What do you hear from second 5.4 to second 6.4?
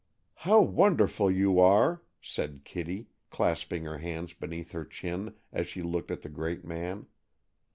as she looked at the